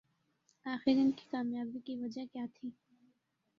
آخر 0.65 0.95
ان 0.97 1.11
کی 1.11 1.25
کامیابی 1.31 1.79
کی 1.85 1.95
وجہ 1.95 2.25
کیا 2.33 2.45
تھی 2.55 2.69